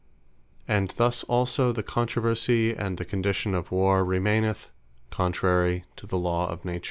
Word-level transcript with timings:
And 0.67 0.89
thus 0.97 1.23
also 1.25 1.71
the 1.71 1.83
controversie, 1.83 2.75
and 2.75 2.97
the 2.97 3.05
condition 3.05 3.53
of 3.53 3.71
War 3.71 4.03
remaineth, 4.03 4.71
contrary 5.11 5.85
to 5.95 6.07
the 6.07 6.17
Law 6.17 6.49
of 6.49 6.65
Nature. 6.65 6.79